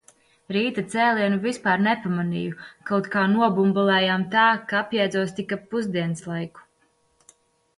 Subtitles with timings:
[0.55, 2.55] Rīta cēlienu vispār nepamanīju,
[2.91, 6.67] kaut kā nobumbulējām tā, ka atjēdzos tik ap pusdienslaiku.